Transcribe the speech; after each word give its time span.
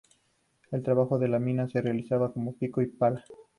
El 0.71 0.81
trabajo 0.81 1.21
en 1.23 1.29
la 1.29 1.37
mina 1.37 1.69
se 1.69 1.79
realizaba 1.79 2.33
con 2.33 2.51
pico 2.55 2.81
y 2.81 2.87
pala. 2.87 3.23